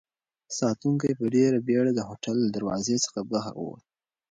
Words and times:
ساتونکی 0.57 1.11
په 1.19 1.25
ډېرې 1.35 1.59
بېړه 1.67 1.91
د 1.95 1.99
هوټل 2.07 2.35
له 2.41 2.49
دروازې 2.57 2.95
څخه 3.05 3.19
بهر 3.31 3.53
ووت. 3.57 3.83